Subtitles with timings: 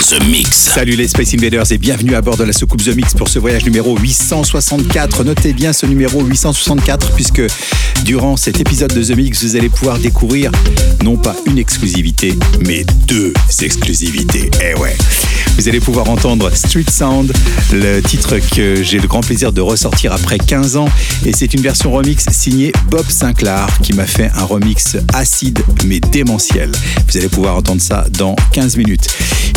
[0.00, 0.70] The Mix.
[0.74, 3.38] Salut les Space Invaders et bienvenue à bord de la soucoupe The Mix pour ce
[3.38, 5.24] voyage numéro 864.
[5.24, 7.42] Notez bien ce numéro 864 puisque
[8.04, 10.52] durant cet épisode de The Mix, vous allez pouvoir découvrir
[11.02, 14.50] non pas une exclusivité, mais deux exclusivités.
[14.62, 14.96] Eh ouais.
[15.58, 17.32] Vous allez pouvoir entendre Street Sound,
[17.72, 20.88] le titre que j'ai le grand plaisir de ressortir après 15 ans.
[21.26, 25.98] Et c'est une version remix signée Bob Sinclair qui m'a fait un remix acide mais
[25.98, 26.70] démentiel.
[27.08, 29.08] Vous allez pouvoir entendre ça dans 15 minutes.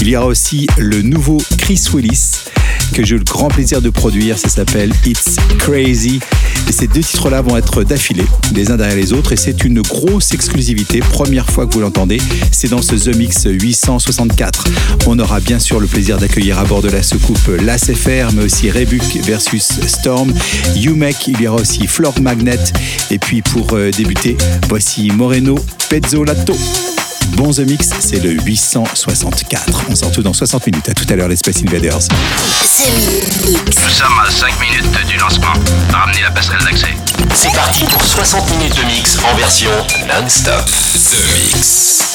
[0.01, 2.45] Il y aussi le nouveau Chris Willis
[2.93, 4.37] que j'ai eu le grand plaisir de produire.
[4.37, 6.19] Ça s'appelle It's Crazy.
[6.69, 9.33] Et ces deux titres-là vont être d'affilée, les uns derrière les autres.
[9.33, 10.99] Et c'est une grosse exclusivité.
[10.99, 14.65] Première fois que vous l'entendez, c'est dans ce The Mix 864.
[15.07, 18.71] On aura bien sûr le plaisir d'accueillir à bord de la soucoupe l'ACFR, mais aussi
[18.71, 20.33] Rebuc versus Storm,
[20.77, 22.59] UMEC, il y aura aussi Flor Magnet.
[23.09, 24.37] Et puis pour euh, débuter,
[24.69, 26.55] voici Moreno Pezzolato.
[27.29, 29.85] Bon The Mix, c'est le 864.
[29.89, 30.89] On sort tout dans 60 minutes.
[30.89, 31.99] À tout à l'heure, les Space Invaders.
[33.65, 35.53] Nous sommes à 5 minutes du lancement.
[35.91, 36.95] Ramenez la passerelle d'accès.
[37.33, 39.71] C'est parti pour 60 minutes de mix en version
[40.07, 40.65] non-stop.
[40.65, 42.10] The Mix.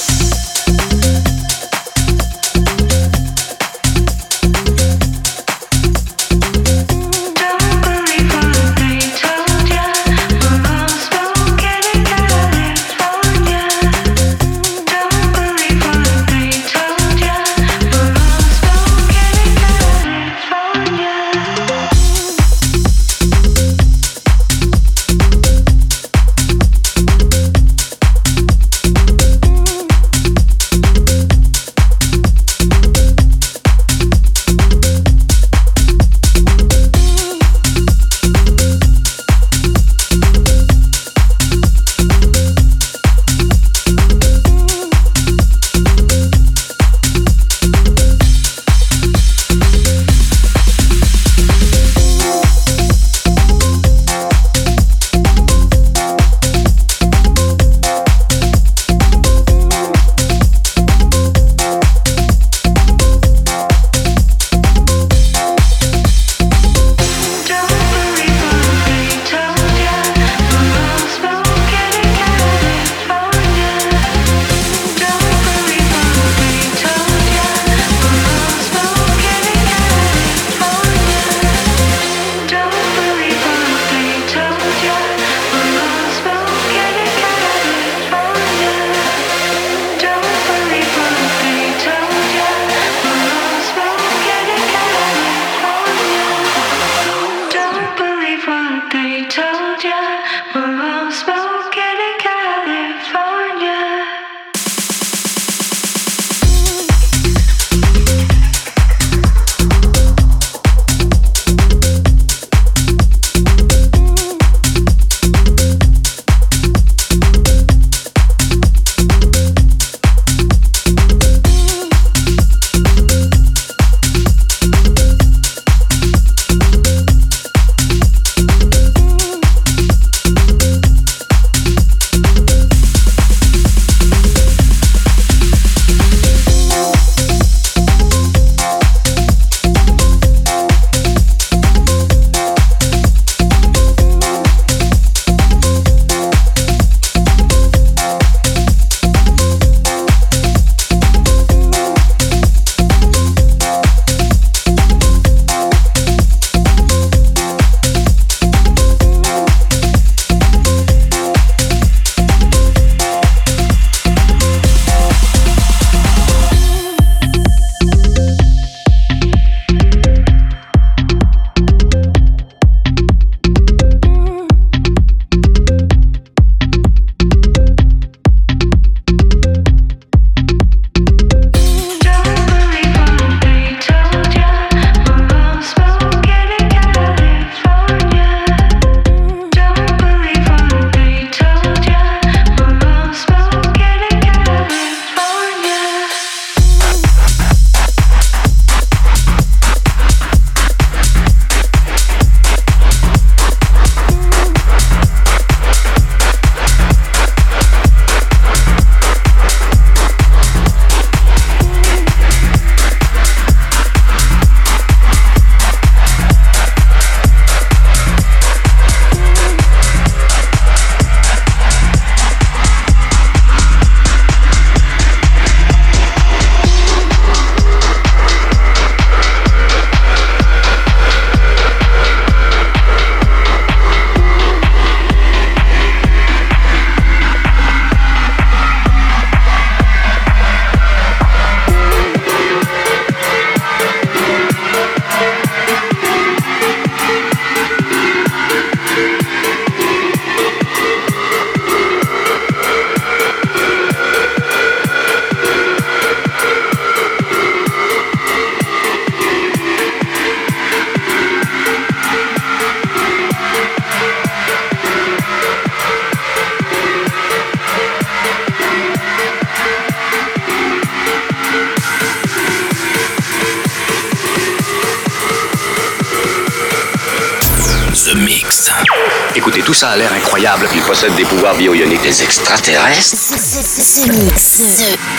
[279.77, 280.67] Ça a l'air incroyable.
[280.75, 282.01] Il possède des pouvoirs bio-ioniques.
[282.03, 283.15] Des extraterrestres?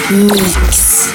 [0.09, 1.13] The Mix.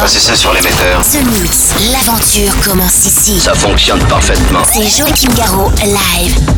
[0.00, 1.02] Passez ça sur l'émetteur.
[1.02, 3.40] The Mix, l'aventure commence ici.
[3.40, 4.62] Ça fonctionne parfaitement.
[4.72, 6.57] C'est Joachim Garraud, live.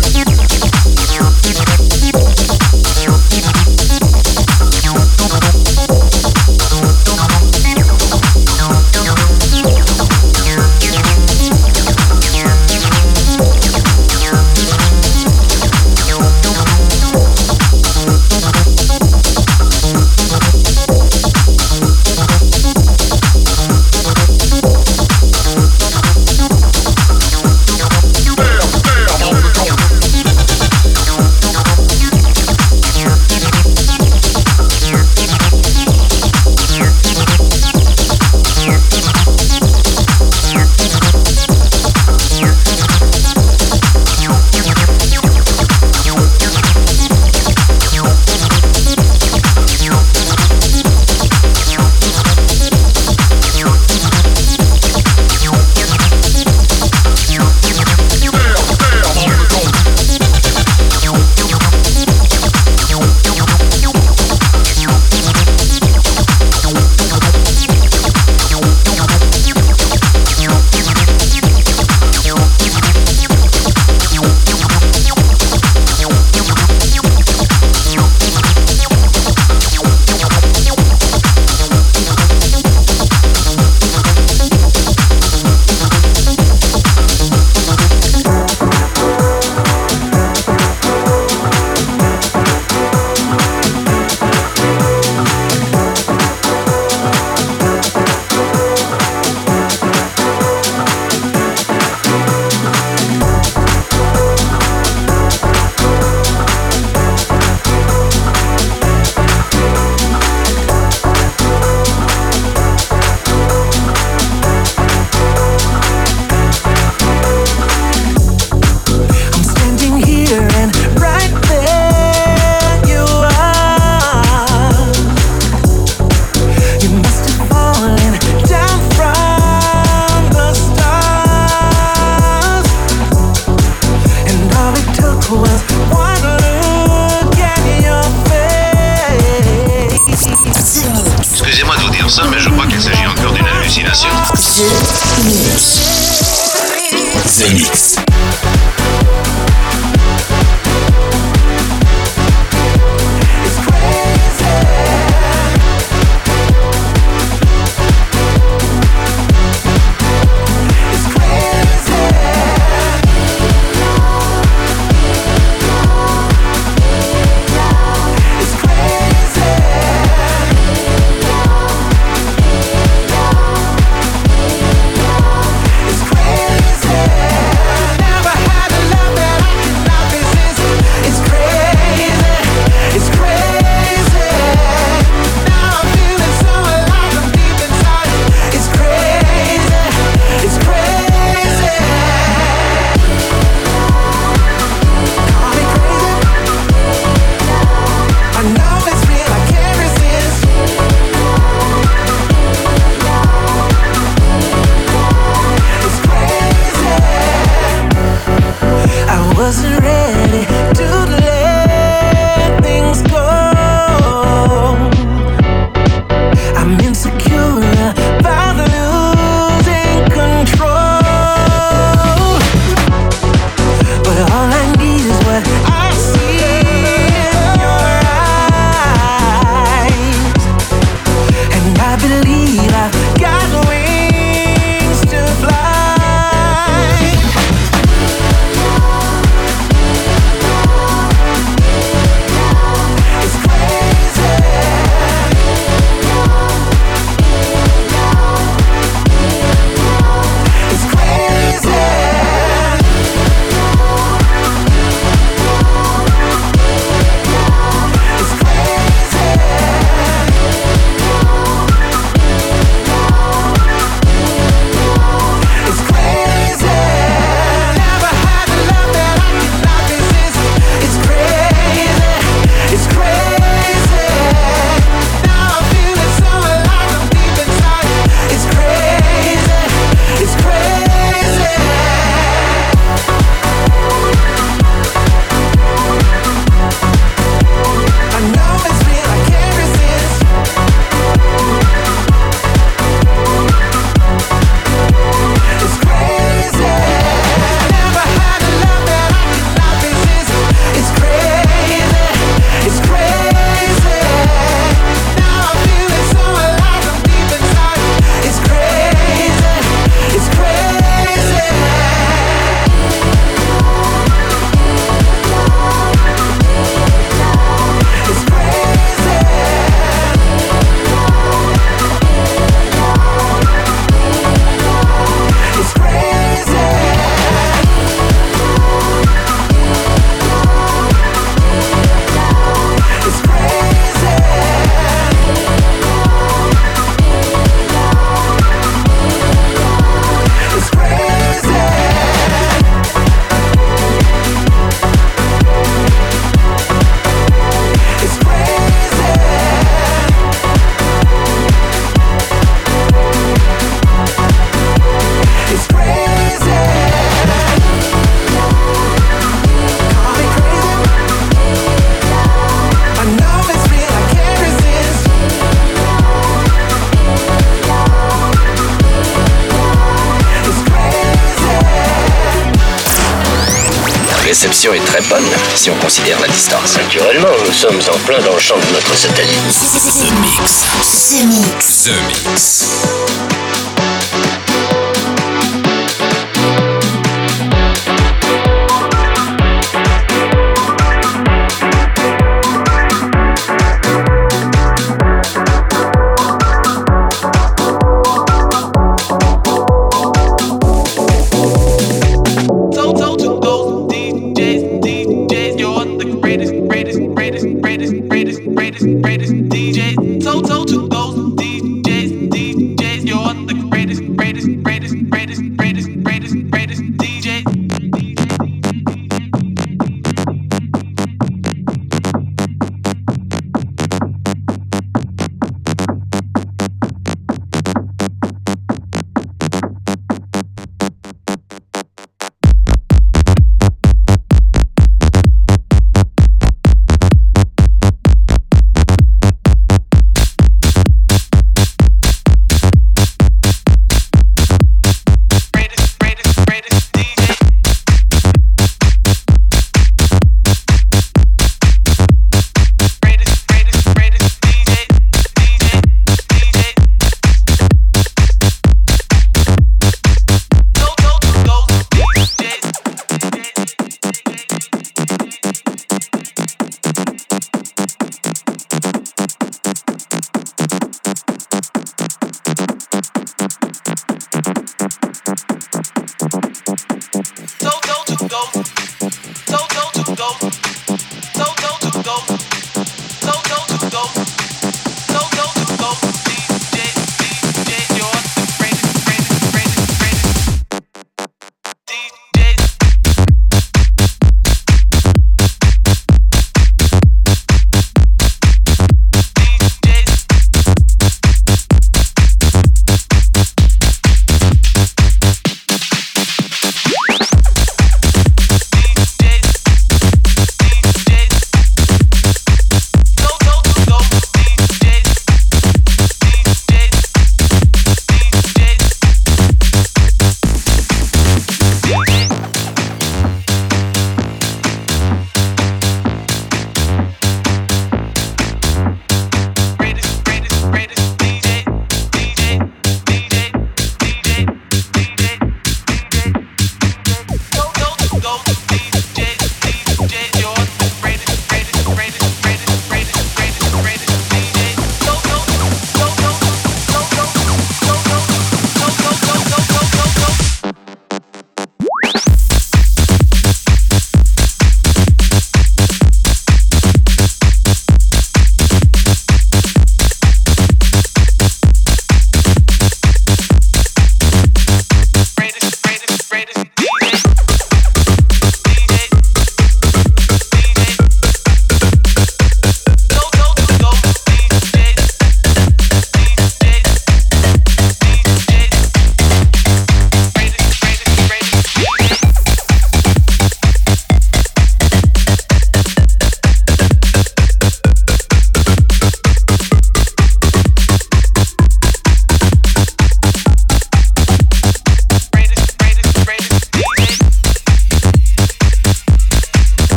[380.19, 381.09] Mix.
[381.09, 381.85] The Mix.
[381.85, 382.90] The Mix.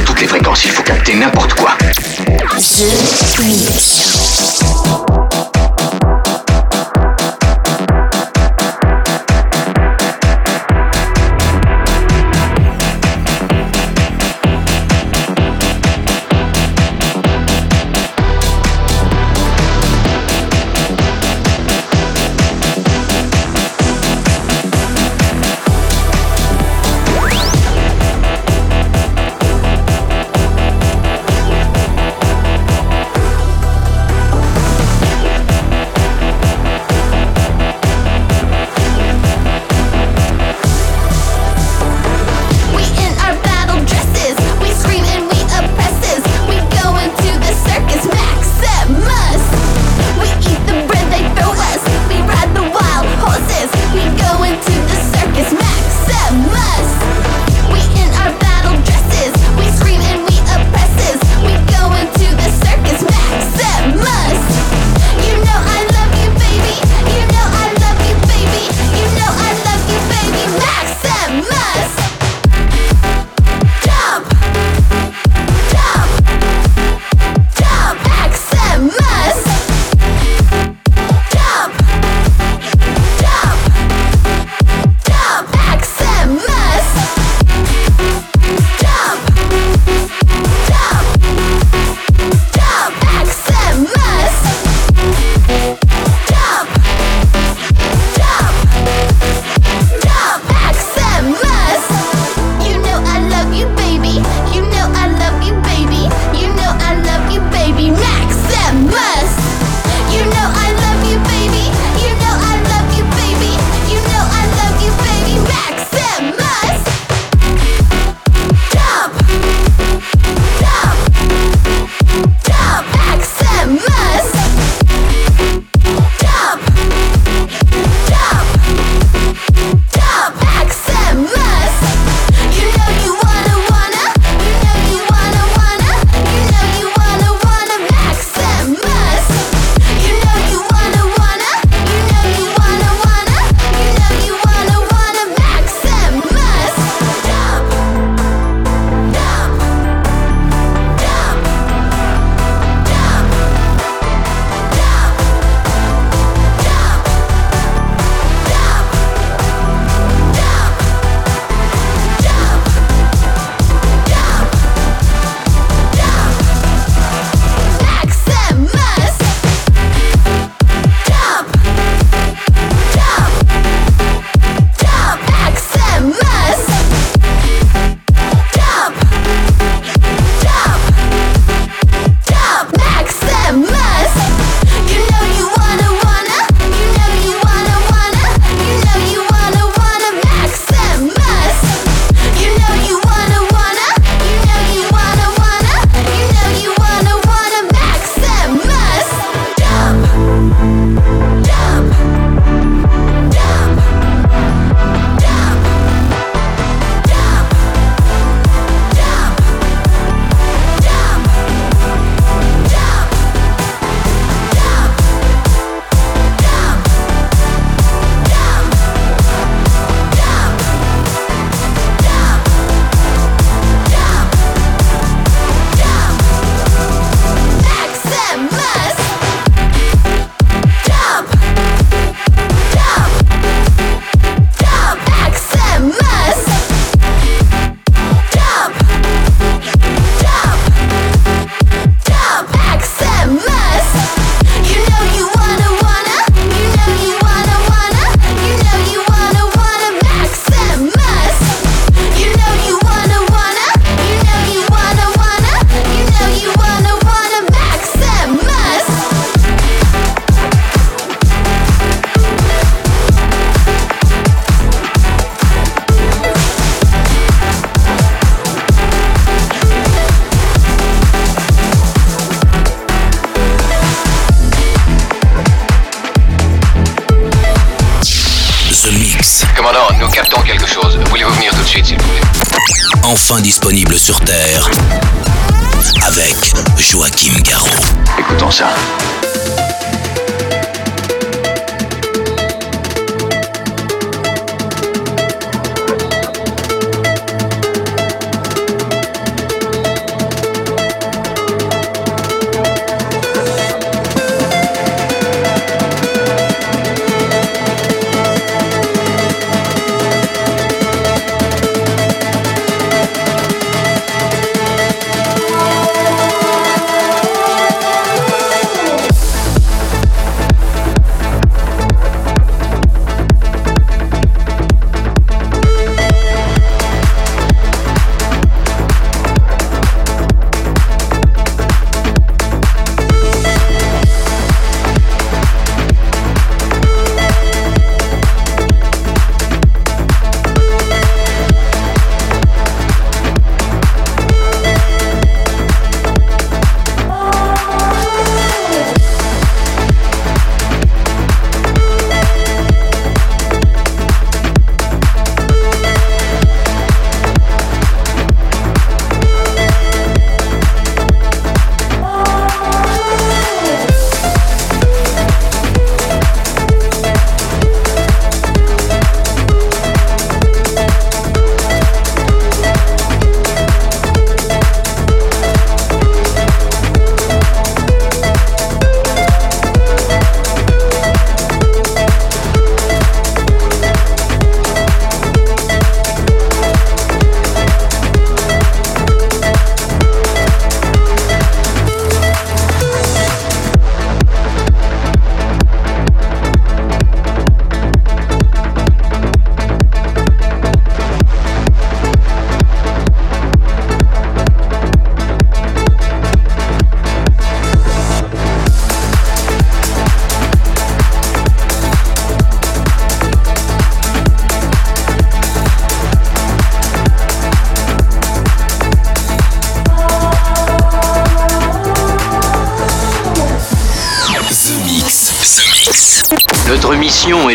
[0.00, 1.76] toutes les fréquences, il faut capter n'importe quoi.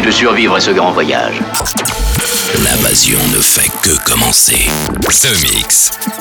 [0.08, 1.36] De survivre à ce grand voyage.
[2.64, 4.70] L'invasion ne fait que commencer.
[5.02, 6.17] The Mix.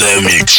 [0.00, 0.49] Mix.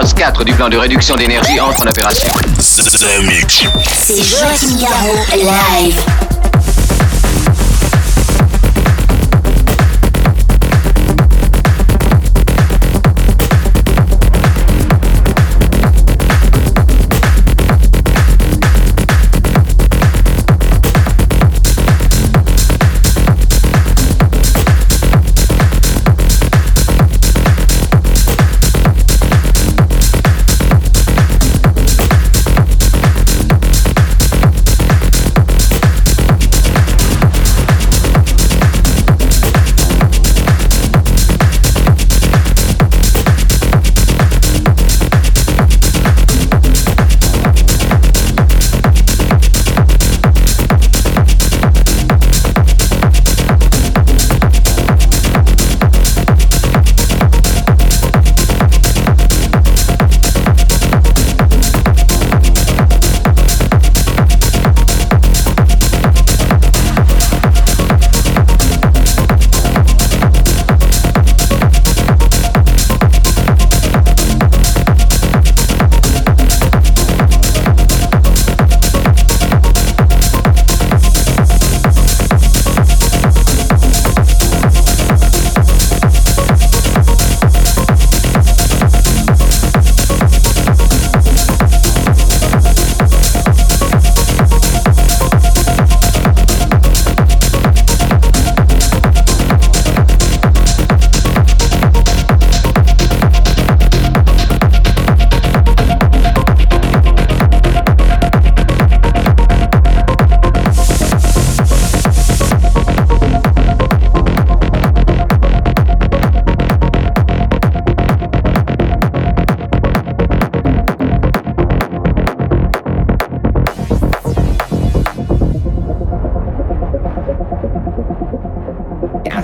[0.00, 2.28] Phase 4 du plan de réduction d'énergie entre en opération.
[2.30, 3.64] The Mix.
[3.92, 6.27] C'est Joachim Garraud, live.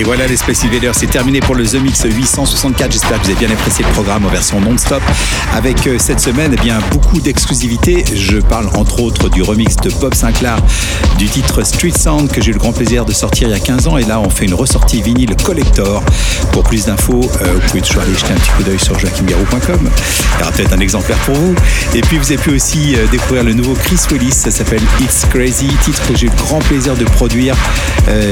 [0.00, 2.90] Et voilà les Space Invaders, c'est terminé pour le The Mix 864.
[2.90, 5.02] J'espère que vous avez bien apprécié le programme en version non-stop.
[5.52, 8.02] Avec euh, cette semaine, eh bien, beaucoup d'exclusivités.
[8.14, 10.56] Je parle entre autres du remix de Bob Sinclair
[11.18, 13.60] du titre Street Sound que j'ai eu le grand plaisir de sortir il y a
[13.60, 13.98] 15 ans.
[13.98, 16.02] Et là, on fait une ressortie vinyle collector.
[16.52, 19.80] Pour plus d'infos, euh, vous pouvez toujours aller jeter un petit coup d'œil sur joachimgarou.com.
[19.82, 21.54] Il y aura peut-être un exemplaire pour vous.
[21.94, 24.32] Et puis, vous avez pu aussi euh, découvrir le nouveau Chris Willis.
[24.32, 27.54] Ça s'appelle It's Crazy, titre que j'ai eu le grand plaisir de produire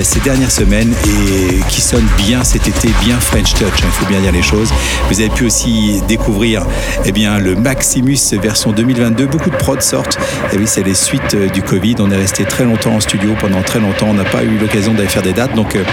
[0.02, 4.20] ces dernières semaines et qui sonne bien cet été, bien French Touch, il faut bien
[4.20, 4.70] dire les choses.
[5.10, 6.66] Vous avez pu aussi découvrir
[7.04, 9.26] eh bien, le Maximus version 2022.
[9.26, 10.18] Beaucoup de prods sortent.
[10.52, 11.96] Et oui, c'est les suites euh, du Covid.
[11.98, 14.08] On est resté très longtemps en studio pendant très longtemps.
[14.08, 15.54] On n'a pas eu l'occasion d'aller faire des dates.
[15.54, 15.84] Donc, euh,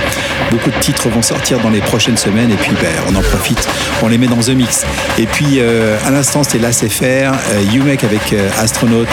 [0.51, 2.51] beaucoup de titres vont sortir dans les prochaines semaines.
[2.51, 3.67] Et puis, ben, on en profite.
[4.03, 4.85] On les met dans The Mix.
[5.17, 7.33] Et puis, euh, à l'instant, c'est faire.
[7.33, 9.05] Euh, You-Make avec Astronaut.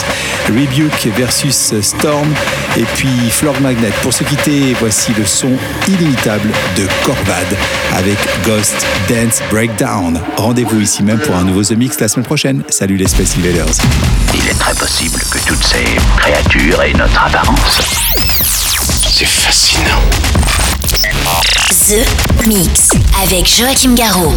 [0.48, 2.28] Rebuke versus Storm.
[2.76, 3.90] Et puis, Flor Magnet.
[4.02, 5.52] Pour se quitter, voici le son
[5.88, 6.41] illimitable
[6.76, 7.46] de Corvad
[7.94, 10.20] avec Ghost Dance Breakdown.
[10.36, 12.62] Rendez-vous ici même pour un nouveau The Mix la semaine prochaine.
[12.68, 13.74] Salut les Space Invaders.
[14.34, 15.84] Il est très possible que toutes ces
[16.16, 17.80] créatures aient notre apparence.
[19.10, 20.02] C'est fascinant.
[21.88, 22.90] The Mix
[23.22, 24.36] avec Joachim Garraud.